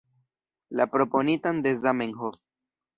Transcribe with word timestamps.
La 0.79 0.87
proponitan 0.95 1.61
de 1.69 1.75
Zamenhof. 1.85 2.45